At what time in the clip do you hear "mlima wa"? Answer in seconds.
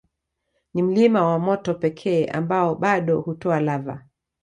0.83-1.39